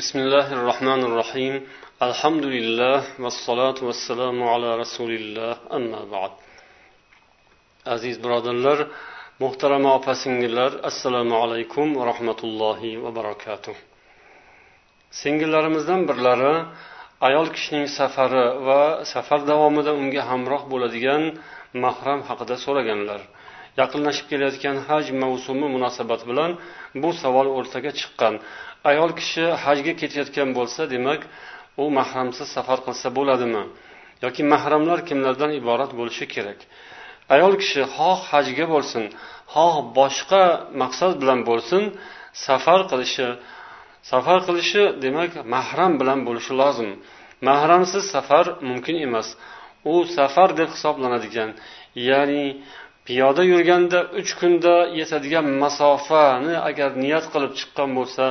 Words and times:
بسم 0.00 0.18
الله 0.24 0.48
الرحمن 0.58 1.00
الرحيم 1.08 1.54
الحمد 2.08 2.44
لله 2.56 2.98
والصلاة 3.24 3.78
والسلام 3.88 4.36
على 4.52 4.68
رسول 4.82 5.10
الله 5.20 5.54
أما 5.78 6.00
بعد 6.14 6.32
aziz 7.86 8.24
birodarlar 8.24 8.78
muhtarama 9.38 9.94
opa 9.94 10.14
singillar 10.14 10.72
assalomu 10.82 11.34
alaykum 11.44 11.96
va 11.96 12.06
rahmatullohi 12.10 13.02
va 13.04 13.10
barakatuh 13.18 13.74
singillarimizdan 15.22 16.00
birlari 16.08 16.54
ayol 17.28 17.46
kishining 17.54 17.86
safari 17.98 18.46
va 18.66 18.82
safar 19.12 19.40
davomida 19.50 19.92
unga 20.00 20.22
hamroh 20.30 20.62
bo'ladigan 20.72 21.22
mahram 21.84 22.20
haqida 22.28 22.56
so'raganlar 22.64 23.20
yaqinlashib 23.80 24.26
kelayotgan 24.30 24.76
haj 24.88 25.04
mavsumi 25.22 25.66
munosabati 25.76 26.24
bilan 26.30 26.50
bu 27.02 27.10
savol 27.22 27.46
o'rtaga 27.58 27.90
chiqqan 28.00 28.34
Ayol 28.91 29.11
kishi 29.19 29.45
hajga 29.63 29.93
ketayotgan 30.01 30.49
bo'lsa 30.57 30.81
demak 30.93 31.21
u 31.81 31.83
mahramsiz 31.97 32.47
safar 32.55 32.79
qilsa 32.85 33.07
bo'ladimi? 33.17 33.63
Yoki 34.23 34.41
mahramlar 34.53 34.99
kimlardan 35.09 35.51
iborat 35.59 35.91
bo'lishi 35.99 36.25
kerak? 36.33 36.59
Ayol 37.35 37.53
kishi 37.61 37.81
xoh 37.95 38.19
hajga 38.31 38.65
bo'lsin 38.73 39.03
xoh 39.53 39.75
boshqa 39.99 40.43
maqsad 40.81 41.13
bilan 41.21 41.39
bo'lsin 41.49 41.83
safar 42.47 42.81
qilishi 42.91 43.27
safar 44.11 44.39
qilishi 44.47 44.83
demak 45.03 45.31
mahram 45.53 45.93
bilan 46.01 46.19
bo'lishi 46.27 46.53
lozim. 46.61 46.89
Mahramsiz 47.47 48.03
safar 48.15 48.45
mumkin 48.69 48.95
emas. 49.07 49.27
U 49.91 49.93
safar 50.17 50.49
deb 50.59 50.69
hisoblanadigan 50.75 51.49
ya'ni 52.09 52.45
piyoda 53.07 53.43
yurganda 53.51 53.99
uch 54.19 54.31
kunda 54.39 54.75
yetadigan 54.99 55.47
masofani 55.63 56.53
agar 56.69 56.89
niyat 57.03 57.25
qilib 57.33 57.51
chiqqan 57.59 57.89
bo'lsa 57.97 58.25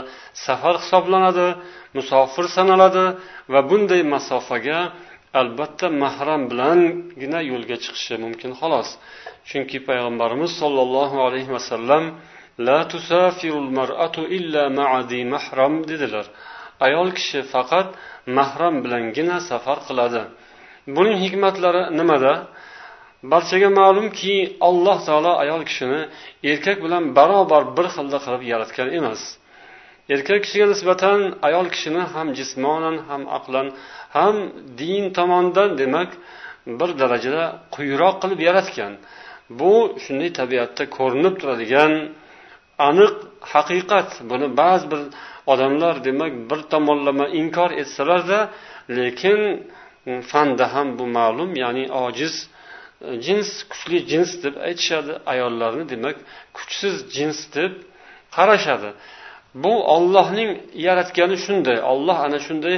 safar 0.47 0.75
hisoblanadi 0.83 1.49
musofir 1.97 2.47
sanaladi 2.57 3.05
va 3.53 3.61
bunday 3.71 4.03
masofaga 4.15 4.79
albatta 5.41 5.87
mahram 6.03 6.43
bilangina 6.51 7.41
yo'lga 7.51 7.77
chiqishi 7.85 8.15
mumkin 8.25 8.53
xolos. 8.61 8.89
Chunki 9.49 9.79
payg'ambarimiz 9.89 10.53
sollallohu 10.63 11.17
alayhi 11.27 11.51
vasallam 11.57 12.05
la 12.67 12.79
tusafirul 12.93 13.71
mar'atu 13.79 14.23
illa 14.37 14.63
ma'adi 14.79 15.21
mahram 15.35 15.75
dedilar. 15.91 16.27
Ayol 16.87 17.09
kishi 17.19 17.41
faqat 17.53 17.89
mahram 18.39 18.75
bilangina 18.85 19.37
safar 19.51 19.79
qiladi. 19.89 20.23
Buning 20.97 21.17
hikmatlari 21.25 21.83
nimada? 21.99 22.35
Barchaga 23.23 23.69
ma'lumki 23.81 24.57
alloh 24.69 24.99
taolo 25.07 25.33
ayol 25.43 25.63
kishini 25.69 26.01
erkak 26.51 26.79
bilan 26.85 27.05
barobar 27.17 27.63
bir 27.77 27.87
xilda 27.95 28.19
qilib 28.25 28.43
yaratgan 28.53 28.89
emas. 28.99 29.23
Erkak 30.15 30.41
kishiga 30.45 30.67
nisbatan 30.73 31.19
ayol 31.49 31.67
kishini 31.75 32.03
ham 32.15 32.29
jismonan 32.39 32.97
ham 33.09 33.23
aqlan 33.39 33.67
ham 34.17 34.37
din 34.79 35.05
tomondan 35.17 35.71
demak 35.81 36.11
bir 36.79 36.91
darajada 37.01 37.45
quyiroq 37.75 38.15
qilib 38.23 38.41
yaratgan. 38.49 38.93
Bu 39.59 39.73
shunday 40.05 40.31
tabiatda 40.41 40.85
ko'rinib 40.97 41.35
turadigan 41.41 41.93
aniq 42.89 43.15
haqiqat. 43.53 44.09
Buni 44.31 44.47
ba'zi 44.61 44.87
bir 44.93 45.01
odamlar 45.53 45.95
demak 46.09 46.33
bir 46.51 46.61
tomonlama 46.73 47.27
inkor 47.41 47.71
etsalarda 47.83 48.39
lekin 48.97 49.41
fanda 50.31 50.65
ham 50.75 50.89
bu 50.99 51.05
ma'lum 51.19 51.51
ya'ni 51.63 51.85
ojiz 52.05 52.35
E, 53.05 53.09
jins 53.27 53.51
kuchli 53.71 53.99
jins 54.11 54.31
deb 54.45 54.55
aytishadi. 54.69 55.13
Ayollarni 55.33 55.85
demak 55.93 56.17
kuchsiz 56.57 56.95
jins 57.17 57.41
deb 57.57 57.73
qarashadi. 58.37 58.91
Bu 59.63 59.73
ollohning 59.95 60.51
yaratgani 60.87 61.37
shunday. 61.47 61.79
Olloh 61.93 62.19
ana 62.27 62.39
shunday 62.47 62.77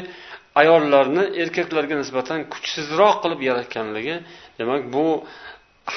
ayollarni 0.61 1.25
erkaklarga 1.43 1.95
nisbatan 2.03 2.39
kuchsizroq 2.53 3.17
qilib 3.23 3.41
yaratganligi 3.49 4.17
demak 4.59 4.83
bu 4.95 5.05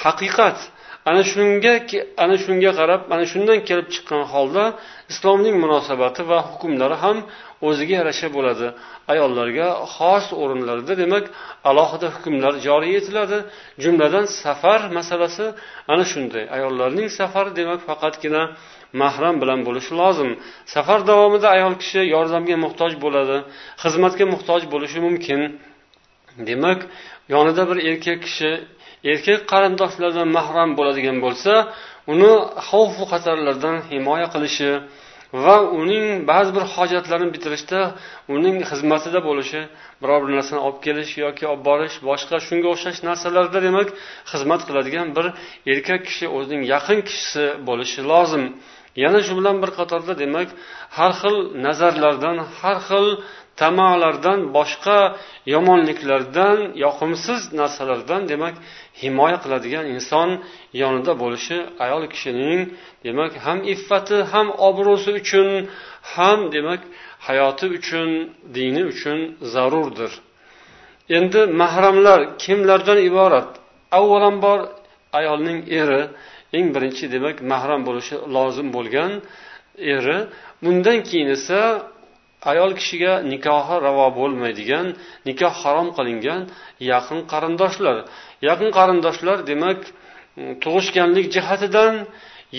haqiqat. 0.03 0.57
Ana 1.09 1.23
shunga 1.31 1.73
ana 2.23 2.35
shunga 2.44 2.72
qarab 2.79 3.01
ana 3.13 3.25
shundan 3.31 3.59
kelib 3.67 3.88
chiqqan 3.94 4.23
holda 4.34 4.63
islomning 5.12 5.56
munosabati 5.63 6.22
va 6.31 6.39
hukmlari 6.50 6.97
ham 7.03 7.17
o'ziga 7.67 7.94
yarasha 8.01 8.28
bo'ladi. 8.35 8.67
Ayollarga 9.13 9.67
xos 9.95 10.25
o'rinlarda 10.41 10.94
demak 11.01 11.25
alohida 11.69 12.07
hukmlar 12.16 12.53
joriy 12.67 12.94
etiladi. 13.00 13.38
Jumladan 13.84 14.25
safar 14.44 14.81
masalasi 14.97 15.45
ana 15.94 16.06
shunday. 16.11 16.44
Ayollarning 16.56 17.07
safari 17.19 17.51
demak 17.59 17.79
faqatgina 17.90 18.44
mahram 19.01 19.35
bilan 19.41 19.59
bo'lishi 19.67 19.94
lozim. 20.01 20.29
Safar 20.75 21.00
davomida 21.09 21.47
ayol 21.56 21.73
kishi 21.81 22.01
yordamga 22.16 22.56
muhtoj 22.66 22.91
bo'ladi 23.03 23.38
xizmatga 23.84 24.25
muhtoj 24.34 24.61
bo'lishi 24.73 25.00
mumkin. 25.07 25.41
Demak 26.50 26.79
yonida 27.34 27.63
bir 27.69 27.78
erkak 27.90 28.19
kishi 28.28 28.51
erkak 29.12 29.41
qarindoshlardan 29.51 30.28
mahram 30.38 30.69
bo'ladigan 30.79 31.17
bo'lsa 31.25 31.53
uni 32.13 32.34
xavfu 32.67 33.03
xatarlardan 33.12 33.75
himoya 33.91 34.28
qilishi 34.34 34.69
va 35.44 35.56
uning 35.81 36.06
ba'zi 36.31 36.51
bir 36.57 36.63
hojatlarini 36.75 37.31
bitirishda 37.35 37.79
uning 38.35 38.57
xizmatida 38.69 39.19
bo'lishi 39.28 39.61
biror 40.01 40.19
bir 40.23 40.31
narsani 40.38 40.59
olib 40.67 40.79
kelish 40.85 41.11
yoki 41.25 41.44
olib 41.51 41.63
borish 41.69 41.95
boshqa 42.09 42.35
shunga 42.47 42.67
o'xshash 42.73 43.00
narsalarda 43.07 43.59
demak 43.67 43.88
xizmat 44.31 44.61
qiladigan 44.67 45.07
bir 45.17 45.25
erkak 45.73 46.01
kishi 46.09 46.25
o'zining 46.38 46.63
yaqin 46.73 47.00
kishisi 47.07 47.45
bo'lishi 47.67 48.01
lozim. 48.11 48.44
Yana 49.03 49.19
shu 49.25 49.34
bilan 49.40 49.56
bir 49.62 49.72
qatorda 49.79 50.13
demak 50.24 50.50
har 50.97 51.12
xil 51.22 51.35
nazarlardan 51.66 52.38
har 52.59 52.78
xil 52.88 53.07
tamolardan 53.62 54.40
boshqa 54.57 55.00
yomonliklardan 55.53 56.57
yoqimsiz 56.85 57.41
narsalardan 57.59 58.22
demak 58.31 58.56
himoya 59.02 59.38
qiladigan 59.44 59.85
inson 59.96 60.29
yonida 60.81 61.13
bo'lishi 61.22 61.57
ayol 61.85 62.03
kishining 62.13 62.62
demak 63.06 63.31
ham 63.46 63.59
iffati 63.74 64.18
ham 64.31 64.47
obro'si 64.68 65.09
uchun 65.22 65.47
ham 66.13 66.40
demak 66.56 66.81
hayoti 67.28 67.66
uchun 67.78 68.09
dini 68.56 68.84
uchun 68.91 69.19
zarurdir. 69.53 70.12
Endi 71.18 71.41
mahramlar 71.62 72.19
kimlardan 72.44 73.00
iborat? 73.09 73.50
Avvalambor 74.00 74.59
ayolning 75.19 75.59
eri 75.79 76.02
eng 76.57 76.67
birinchi 76.75 77.06
demak 77.16 77.38
mahram 77.51 77.81
bo'lishi 77.88 78.16
lozim 78.35 78.67
bo'lgan 78.75 79.12
eri. 79.95 80.17
Bundan 80.63 80.97
keyin 81.07 81.29
esa 81.38 81.59
ayol 82.51 82.72
kishiga 82.79 83.13
nikohi 83.31 83.75
ravo 83.88 84.07
bo'lmaydigan 84.19 84.85
nikoh 85.28 85.53
harom 85.61 85.90
qilingan 85.97 86.41
yaqin 86.91 87.19
qarindoshlar. 87.31 87.97
Yaqin 88.47 88.69
qarindoshlar 88.78 89.38
demak 89.51 89.79
mm, 89.85 90.53
tug'ishganlik 90.63 91.28
jihatidan 91.35 91.94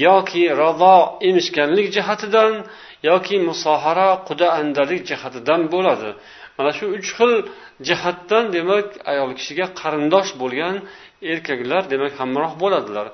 yoki 0.06 0.44
rado 0.62 0.96
emishganlik 1.28 1.88
jihatidan 1.96 2.52
yoki 3.10 3.36
musohara 3.48 4.10
quda 4.28 4.46
andalik 4.60 5.02
jihatidan 5.10 5.60
bo'ladi. 5.74 6.10
Mana 6.62 6.72
shu 6.78 6.86
uch 6.96 7.08
xil 7.18 7.32
jihatdan 7.88 8.44
demak 8.56 8.86
ayol 9.12 9.30
kishiga 9.38 9.66
qarindosh 9.80 10.30
bo'lgan 10.42 10.74
erkaklar 11.32 11.82
demak 11.92 12.12
hamroh 12.20 12.52
bo'ladilar. 12.62 13.06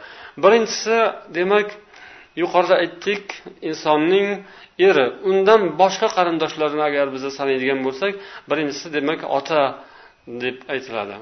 Birinchisi 0.42 0.97
demak 1.38 1.69
yuqorida 2.42 2.75
aytdik 2.82 3.25
insonning 3.69 4.28
eri. 4.88 5.06
Undan 5.31 5.60
boshqa 5.81 6.08
qarindoshlarini 6.16 6.84
agar 6.91 7.06
biz 7.14 7.22
sanaydigan 7.38 7.81
bo'lsak 7.87 8.12
birinchisi 8.50 8.87
demak 8.97 9.20
ota 9.38 9.62
deb 10.42 10.56
aytiladi. 10.75 11.16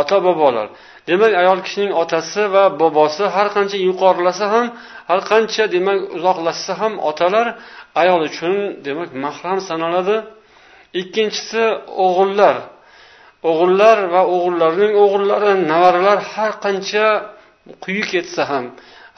Ota 0.00 0.16
bobolar. 0.26 0.66
Demak 1.10 1.32
ayol 1.42 1.58
kishining 1.66 1.92
otasi 2.02 2.42
va 2.54 2.64
bobosi 2.82 3.24
har 3.34 3.48
qancha 3.56 3.78
yuqorilasa 3.88 4.46
ham 4.54 4.66
har 5.10 5.20
qancha 5.30 5.64
demak 5.74 5.98
uzoqlashsa 6.16 6.72
ham 6.80 6.92
otalar 7.10 7.46
ayol 8.02 8.20
uchun 8.30 8.54
demak 8.86 9.10
mahram 9.24 9.58
sanaladi. 9.68 10.16
Ikkinchisi 11.00 11.64
o'g'illar. 12.06 12.56
O'g'illar 13.50 13.98
va 14.14 14.22
o'g'illarning 14.34 14.92
o'g'illari 15.02 15.52
nevaralar 15.70 16.18
har 16.32 16.52
qancha 16.64 17.06
quyi 17.84 18.02
ketsa 18.12 18.42
ham 18.50 18.64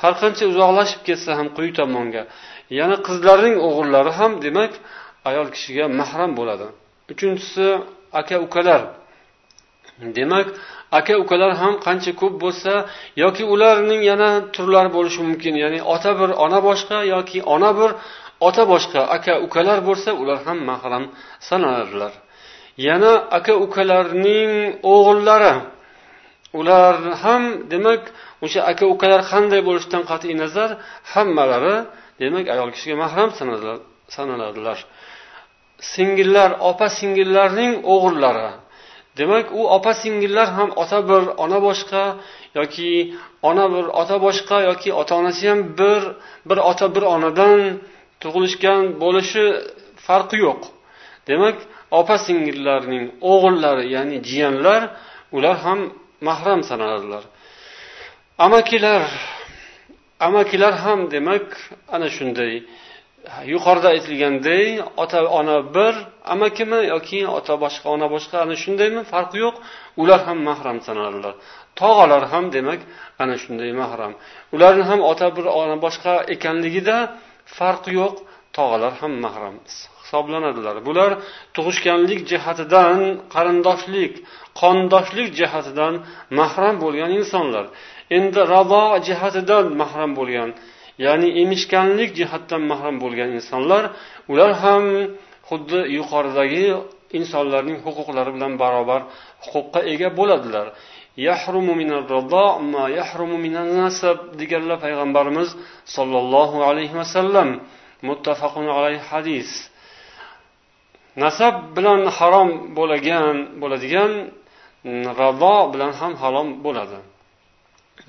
har 0.03 0.15
qancha 0.23 0.45
uzoqlashib 0.53 1.01
ketsa 1.09 1.31
ham 1.39 1.49
quyi 1.57 1.71
tomonga. 1.79 2.23
Yana 2.79 2.97
qizlarning 3.07 3.57
o'g'illari 3.67 4.13
ham 4.19 4.33
demak 4.45 4.73
ayol 5.29 5.49
kishiga 5.55 5.85
mahram 6.01 6.31
bo'ladi. 6.39 6.67
Uchinchisi 7.13 7.67
aka 8.21 8.37
ukalar 8.47 8.83
demak 10.17 10.47
aka 10.99 11.15
ukalar 11.23 11.53
ham 11.63 11.75
qancha 11.87 12.13
ko'p 12.21 12.35
bo'lsa 12.45 12.73
yoki 13.23 13.45
ularning 13.55 14.03
yana 14.11 14.29
turlari 14.55 14.91
bo'lishi 14.97 15.21
mumkin 15.29 15.55
ya'ni 15.63 15.81
ota 15.95 16.13
bir 16.21 16.31
ona 16.45 16.59
boshqa 16.69 16.99
yoki 17.15 17.39
ona 17.55 17.71
bir 17.79 17.91
ota 18.49 18.63
boshqa 18.73 19.01
aka 19.17 19.33
ukalar 19.47 19.79
bo'lsa 19.89 20.11
ular 20.23 20.39
ham 20.47 20.59
mahram 20.71 21.05
sanaladilar 21.49 22.13
yana 22.87 23.13
aka 23.39 23.53
ukalarning 23.65 24.53
o'g'illari 24.95 25.55
ular 26.59 26.95
ham 27.23 27.43
demak 27.73 28.03
o'sha 28.45 28.61
aka 28.73 28.85
ukalar 28.95 29.21
qanday 29.33 29.61
bo'lishidan 29.69 30.03
qat'iy 30.11 30.35
nazar 30.43 30.71
hammalari 31.13 31.77
demak 32.23 32.47
ayol 32.55 32.71
kishiga 32.75 32.97
mahram 33.05 33.29
sanaladilar 34.17 34.79
singillar 35.83 36.51
opa 36.71 36.87
singillarning 36.99 37.73
o'g'illari. 37.93 38.51
Demak 39.19 39.47
u 39.61 39.63
opa 39.77 39.93
singillar 40.03 40.49
ham 40.57 40.71
ota 40.83 40.99
bir 41.09 41.23
ona 41.45 41.59
boshqa 41.67 42.03
yoki 42.59 42.91
ona 43.49 43.65
bir 43.75 43.85
ota 44.01 44.17
boshqa 44.27 44.57
yoki 44.69 44.91
ota 45.01 45.13
onasi 45.21 45.45
ham 45.51 45.61
bir 45.79 46.03
bir 46.49 46.59
ota 46.71 46.87
bir 46.95 47.05
onadan 47.15 47.61
tug'ilishgan 48.23 48.83
bo'lishi 49.03 49.45
farqi 50.07 50.39
yo'q. 50.47 50.63
Demak 51.29 51.57
opa 52.01 52.17
singillarning 52.27 53.05
o'g'illari 53.33 53.85
ya'ni 53.95 54.17
jiyanlar 54.29 54.83
ular 55.37 55.57
ham 55.65 55.81
mahram 56.29 56.61
sanaladilar. 56.71 57.25
Amakilar 58.47 59.03
amakilar 60.27 60.75
ham 60.85 61.01
demak 61.15 61.47
ana 61.95 62.09
shunday 62.17 62.53
yuqorida 63.53 63.89
aytilganday 63.95 64.65
ota 65.03 65.21
ona 65.39 65.57
bir 65.77 65.95
amakimi 66.35 66.81
yoki 66.93 67.21
ota 67.39 67.55
boshqa 67.65 67.87
ona 67.97 68.07
boshqa 68.15 68.37
ana 68.45 68.57
shundaymi 68.63 69.03
farqi 69.13 69.39
yo'q. 69.45 69.57
Ular 70.03 70.21
ham 70.27 70.39
mahram 70.49 70.79
sanaladilar. 70.87 71.35
Tog'alar 71.81 72.23
ham 72.33 72.45
demak 72.57 72.81
ana 73.23 73.37
shunday 73.43 73.71
mahram. 73.83 74.13
Ularni 74.55 74.85
ham 74.91 75.01
ota 75.11 75.27
bir 75.37 75.47
ona 75.61 75.77
boshqa 75.85 76.15
ekanligida 76.35 76.97
farqi 77.57 77.93
yo'q. 78.01 78.15
Tog'alar 78.57 78.93
ham 79.01 79.13
mahram. 79.25 79.57
Hisoblanadilar. 80.03 80.77
Bular 80.89 81.11
tug'ishganlik 81.57 82.21
jihatidan 82.31 82.99
qarindoshlik 83.35 84.13
qondoshlik 84.61 85.29
jihatidan 85.41 85.95
mahram 86.39 86.75
bo'lgan 86.85 87.11
insonlar. 87.21 87.65
Endi 88.17 88.41
rabo 88.55 88.85
jihatidan 89.09 89.65
mahram 89.81 90.11
bo'lgan 90.19 90.51
ya'ni 91.05 91.29
emishganlik 91.43 92.11
jihatdan 92.19 92.63
mahram 92.71 92.97
bo'lgan 93.03 93.31
insonlar 93.39 93.85
ular 94.33 94.51
ham 94.63 94.85
xuddi 95.49 95.81
yuqoridagi 95.99 96.67
insonlarning 97.19 97.79
huquqlari 97.87 98.31
bilan 98.37 98.53
barobar 98.63 99.01
huquqqa 99.45 99.81
ega 99.93 100.09
bo'ladilar. 100.19 100.67
Deganlar 104.41 104.79
payg'ambarimiz 104.85 105.49
sollallohu 105.97 106.57
alayhi 106.69 106.95
vasallam 107.01 107.49
muttafaqun 108.09 108.67
alayhi 108.77 109.03
hadis 109.11 109.51
nasab 111.25 111.55
bilan 111.77 112.01
harom 112.17 112.51
bo'lgan 112.79 113.37
bo'ladigan 113.63 114.13
rado 115.21 115.57
bilan 115.73 115.93
ham 116.01 116.13
harom 116.23 116.49
bo'ladi 116.65 116.99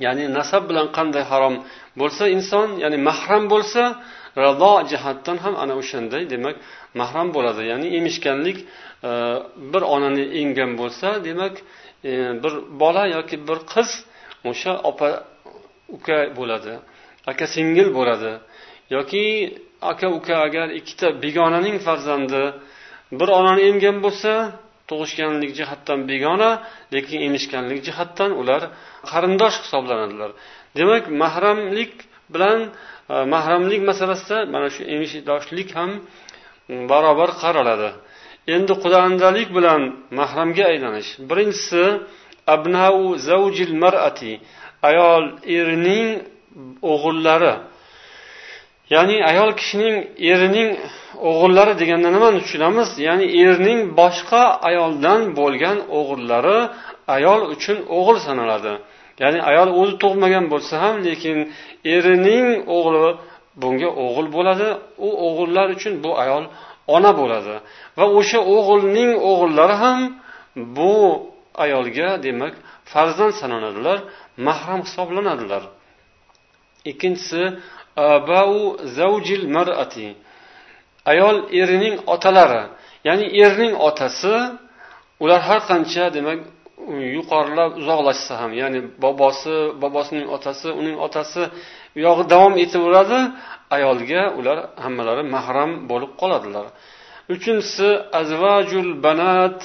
ya'ni 0.05 0.23
nasab 0.37 0.63
bilan 0.69 0.87
qanday 0.97 1.23
harom 1.31 1.55
bo'lsa 1.99 2.23
inson 2.35 2.67
ya'ni 2.83 2.97
mahram 3.09 3.43
bo'lsa 3.53 3.83
rado 4.45 4.73
jihatdan 4.91 5.37
ham 5.43 5.53
ana 5.63 5.73
o'shanday 5.81 6.23
demak 6.33 6.55
mahram 6.99 7.27
bo'ladi 7.35 7.61
ya'ni 7.71 7.87
emishganlik 7.97 8.57
e, 9.09 9.11
bir 9.71 9.83
onani 9.95 10.23
emgan 10.41 10.71
bo'lsa 10.81 11.07
demak 11.27 11.55
E, 12.03 12.11
bir 12.43 12.53
bola 12.81 13.03
yoki 13.07 13.35
bir 13.47 13.59
qiz 13.73 13.89
o'sha 14.49 14.73
opa 14.89 15.09
uka 15.95 16.17
bo'ladi 16.37 16.73
aka 17.31 17.45
singil 17.55 17.87
bo'ladi. 17.97 18.31
Yoki 18.95 19.25
aka 19.91 20.07
uka 20.17 20.35
agar 20.47 20.67
ikkita 20.79 21.07
begonaning 21.23 21.77
farzandi 21.85 22.43
bir 23.19 23.29
onani 23.39 23.61
emgan 23.69 23.97
bo'lsa 24.05 24.31
tug'ishganlik 24.89 25.51
jihatdan 25.59 25.99
begona 26.11 26.51
lekin 26.95 27.19
emishganlik 27.27 27.79
jihatdan 27.87 28.31
ular 28.41 28.61
qarindosh 29.11 29.57
hisoblanadilar. 29.63 30.31
Demak 30.77 31.03
mahramlik 31.23 31.93
bilan 32.33 32.59
e, 33.13 33.15
mahramlik 33.33 33.81
masalasida 33.89 34.37
mana 34.53 34.67
shu 34.75 34.81
emishdoshlik 34.95 35.69
ham 35.77 35.91
barobar 36.91 37.29
qaraladi. 37.43 37.89
Endi 38.55 38.73
qudandalik 38.83 39.49
bilan 39.57 39.81
mahramga 40.17 40.63
aylanish. 40.71 41.09
Birinchisi 41.29 41.83
abnau 42.55 42.97
zavjil 43.27 43.73
marati 43.83 44.33
ayol 44.89 45.23
erining 45.57 46.07
o'g'illari. 46.91 47.53
Ya'ni 48.93 49.17
ayol 49.31 49.51
kishining 49.59 49.95
erining 50.31 50.69
o'g'illari 51.29 51.73
deganda 51.81 52.09
nimani 52.15 52.39
tushunamiz? 52.45 52.89
Ya'ni 53.07 53.25
erning 53.43 53.79
boshqa 53.99 54.43
ayoldan 54.69 55.21
bo'lgan 55.39 55.77
o'g'illari 55.99 56.59
ayol 57.15 57.41
uchun 57.53 57.77
o'g'il 57.97 58.17
sanaladi. 58.27 58.73
Ya'ni 59.21 59.39
ayol 59.49 59.69
o'zi 59.79 59.93
tug'magan 60.03 60.45
bo'lsa 60.53 60.73
ham 60.83 60.95
lekin 61.07 61.37
erining 61.95 62.47
o'g'li 62.77 63.07
bunga 63.61 63.89
o'g'il 64.05 64.27
bo'ladi. 64.35 64.67
U 65.07 65.09
o'g'illar 65.27 65.67
uchun 65.75 65.93
bu 66.03 66.11
ayol 66.23 66.43
ona 66.95 67.11
bo'ladi. 67.19 67.55
Va 67.97 68.05
o'sha 68.19 68.39
o'g'ilning 68.55 69.11
o'g'illari 69.29 69.75
ham 69.83 69.99
bu 70.77 70.93
ayolga 71.63 72.09
demak 72.25 72.53
farzand 72.91 73.33
sanaladilar 73.41 73.97
mahram 74.47 74.81
hisoblanadilar. 74.87 75.63
Ikkinchisi 76.91 77.41
abau 77.95 78.53
zavjil 78.97 79.43
mar'ati. 79.55 80.07
Ayol 81.11 81.37
erining 81.61 81.95
otalari 82.13 82.63
ya'ni 83.07 83.25
erning 83.43 83.73
otasi 83.87 84.35
ular 85.23 85.41
har 85.47 85.59
qancha 85.69 86.05
demak 86.17 86.39
yuqorilab 87.17 87.71
uzoqlashsa 87.81 88.33
ham 88.41 88.51
ya'ni 88.61 88.79
bobosi 89.03 89.55
bobosining 89.81 90.27
otasi 90.35 90.69
uning 90.79 90.97
otasi 91.05 91.43
bu 91.93 91.99
yog'i 92.07 92.23
davom 92.33 92.53
etaveradi. 92.63 93.19
Ayolga 93.75 94.21
ular 94.39 94.57
hammalari 94.83 95.23
mahram 95.35 95.71
bo'lib 95.89 96.11
qoladilar. 96.21 96.65
Uchinchisi 97.33 97.89
azvajul 98.21 98.89
banat 99.05 99.59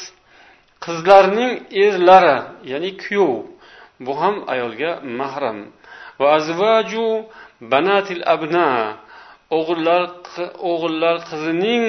qizlarning 0.84 1.52
erlari 1.84 2.36
ya'ni 2.72 2.90
kuyov. 3.02 3.34
Bu 4.06 4.12
ham 4.20 4.34
ayolga 4.52 4.90
mahram. 5.20 5.58
Va 6.20 6.26
azvaju 6.38 7.06
banatil 7.72 8.22
abna 8.34 8.68
o'g'illar 9.58 10.02
o'g'illar 10.70 11.16
qizining 11.30 11.84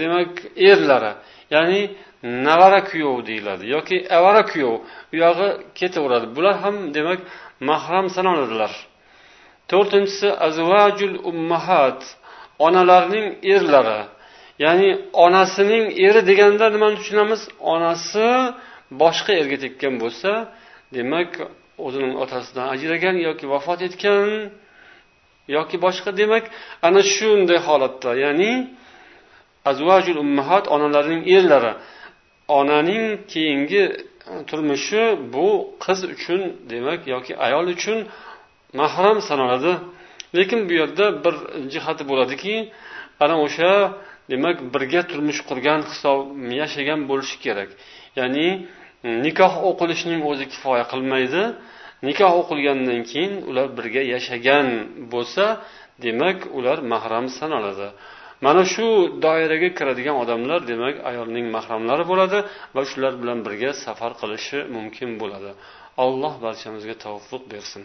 demak 0.00 0.32
erlari 0.70 1.12
ya'ni 1.54 1.80
navara 2.46 2.80
kuyov 2.90 3.16
deyiladi 3.28 3.64
yoki 3.74 3.96
avara 4.18 4.42
kuyov. 4.50 4.74
U 5.12 5.14
yog'i 5.24 5.48
ketaveradi. 5.78 6.26
Bular 6.36 6.54
ham 6.64 6.76
demak 6.96 7.20
mahram 7.68 8.06
sanaladilar. 8.16 8.72
To'rtinchisi 9.70 10.28
azvajul 10.46 11.14
ummahat 11.30 12.00
onalarning 12.66 13.26
erlari. 13.54 14.00
Ya'ni 14.64 14.90
onasining 15.24 15.84
eri 16.06 16.20
deganda 16.30 16.66
nimani 16.74 16.96
tushunamiz? 17.00 17.42
Onasi 17.72 18.26
boshqa 19.02 19.32
erga 19.40 19.58
tekkan 19.64 19.94
bo'lsa 20.02 20.30
demak 20.96 21.30
o'zining 21.86 22.14
otasidan 22.24 22.66
ajragan 22.74 23.16
yoki 23.26 23.44
vafot 23.52 23.80
etgan 23.88 24.28
yoki 25.56 25.76
boshqa 25.84 26.10
demak 26.20 26.44
ana 26.86 27.00
shunday 27.14 27.58
holatda. 27.66 28.10
Ya'ni 28.24 28.52
azvajul 29.70 30.16
ummahat 30.24 30.64
onalarning 30.74 31.22
erlari. 31.36 31.72
Onaning 32.58 33.04
keyingi 33.32 33.82
turmushi 34.48 35.02
bu 35.34 35.48
qiz 35.84 36.00
uchun 36.14 36.40
demak 36.72 37.00
yoki 37.14 37.32
ayol 37.46 37.66
uchun 37.74 37.98
mahram 38.80 39.16
sanaladi. 39.28 39.72
Lekin 40.36 40.60
bu 40.68 40.72
yerda 40.80 41.06
bir 41.24 41.34
jihati 41.72 42.02
bo'ladiki 42.10 42.54
ana 43.24 43.36
o'sha 43.46 43.72
demak 44.32 44.56
birga 44.74 45.00
turmush 45.10 45.40
qurgan 45.48 45.80
hisob 45.90 46.20
yashagan 46.60 47.00
bo'lishi 47.10 47.36
kerak. 47.44 47.70
Ya'ni 48.18 48.48
nikoh 49.26 49.54
o'qilishining 49.70 50.20
o'zi 50.30 50.44
kifoya 50.52 50.84
qilmaydi. 50.92 51.42
Nikoh 52.08 52.32
o'qilgandan 52.40 53.00
keyin 53.10 53.32
ular 53.50 53.68
birga 53.78 54.02
yashagan 54.14 54.66
bo'lsa 55.12 55.44
demak 56.04 56.38
ular 56.58 56.78
mahram 56.92 57.26
sanaladi. 57.38 57.88
Mana 58.44 58.62
shu 58.72 58.86
doiraga 59.24 59.68
kiradigan 59.78 60.16
odamlar 60.22 60.60
demak 60.72 60.96
ayolning 61.10 61.46
mahramlari 61.56 62.04
bo'ladi 62.10 62.38
va 62.74 62.82
shular 62.90 63.12
bilan 63.22 63.38
birga 63.46 63.70
safar 63.84 64.12
qilishi 64.20 64.58
mumkin 64.76 65.10
bo'ladi. 65.22 65.50
Alloh 66.04 66.34
barchamizga 66.44 66.94
tavfiq 67.04 67.42
bersin. 67.52 67.84